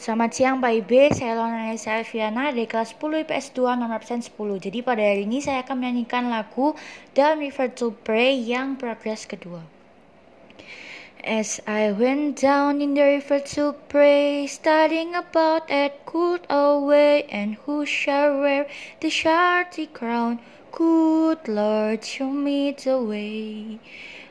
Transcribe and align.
Selamat 0.00 0.32
siang 0.32 0.64
Pak 0.64 0.72
Ibe, 0.80 1.12
saya 1.12 1.36
Lona 1.36 1.68
Nesa 1.68 2.00
Alfiana 2.00 2.48
dari 2.48 2.64
kelas 2.64 2.96
10 2.96 3.20
IPS 3.20 3.52
2 3.52 3.76
nomor 3.76 4.00
absen 4.00 4.24
10. 4.24 4.32
Jadi 4.56 4.80
pada 4.80 5.04
hari 5.04 5.28
ini 5.28 5.44
saya 5.44 5.60
akan 5.60 5.76
menyanyikan 5.76 6.32
lagu 6.32 6.72
Down 7.12 7.36
River 7.36 7.68
to 7.76 7.92
Pray 8.00 8.32
yang 8.32 8.80
progres 8.80 9.28
kedua. 9.28 9.60
As 11.20 11.60
I 11.68 11.92
went 11.92 12.40
down 12.40 12.80
in 12.80 12.96
the 12.96 13.20
river 13.20 13.44
to 13.52 13.76
pray, 13.92 14.48
studying 14.48 15.12
about 15.12 15.68
that 15.68 16.08
good 16.08 16.48
old 16.48 16.88
way, 16.88 17.28
and 17.28 17.60
who 17.68 17.84
shall 17.84 18.40
wear 18.40 18.64
the 19.04 19.12
shardy 19.12 19.84
crown? 19.84 20.40
Good 20.72 21.44
Lord, 21.44 22.08
show 22.08 22.32
me 22.32 22.72
the 22.72 22.96
way. 22.96 23.76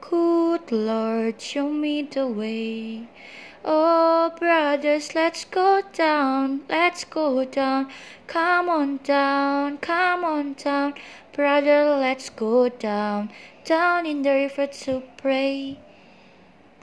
Good 0.00 0.70
Lord, 0.70 1.40
show 1.40 1.68
me 1.68 2.02
the 2.02 2.26
way. 2.26 3.08
Oh, 3.64 4.32
brothers, 4.38 5.14
let's 5.14 5.44
go 5.44 5.82
down, 5.92 6.62
let's 6.68 7.04
go 7.04 7.44
down. 7.44 7.90
Come 8.26 8.68
on 8.68 9.00
down, 9.02 9.78
come 9.78 10.24
on 10.24 10.54
down. 10.54 10.94
Brother, 11.32 11.96
let's 11.98 12.30
go 12.30 12.68
down, 12.68 13.30
down 13.64 14.06
in 14.06 14.22
the 14.22 14.30
river 14.30 14.68
to 14.68 15.02
pray. 15.16 15.78